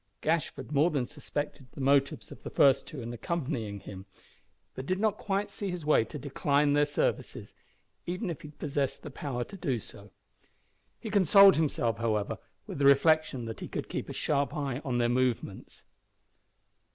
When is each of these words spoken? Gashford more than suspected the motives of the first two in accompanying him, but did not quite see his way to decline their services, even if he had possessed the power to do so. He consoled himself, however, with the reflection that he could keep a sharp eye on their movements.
Gashford 0.21 0.71
more 0.71 0.89
than 0.89 1.05
suspected 1.05 1.67
the 1.73 1.79
motives 1.79 2.31
of 2.31 2.41
the 2.41 2.49
first 2.49 2.87
two 2.87 3.03
in 3.03 3.13
accompanying 3.13 3.79
him, 3.81 4.07
but 4.73 4.87
did 4.87 4.99
not 4.99 5.19
quite 5.19 5.51
see 5.51 5.69
his 5.69 5.85
way 5.85 6.03
to 6.05 6.17
decline 6.17 6.73
their 6.73 6.87
services, 6.87 7.53
even 8.07 8.31
if 8.31 8.41
he 8.41 8.47
had 8.47 8.57
possessed 8.57 9.03
the 9.03 9.11
power 9.11 9.43
to 9.43 9.55
do 9.55 9.77
so. 9.77 10.09
He 10.99 11.11
consoled 11.11 11.55
himself, 11.55 11.99
however, 11.99 12.39
with 12.65 12.79
the 12.79 12.85
reflection 12.85 13.45
that 13.45 13.59
he 13.59 13.67
could 13.67 13.89
keep 13.89 14.09
a 14.09 14.13
sharp 14.13 14.55
eye 14.57 14.81
on 14.83 14.97
their 14.97 15.07
movements. 15.07 15.83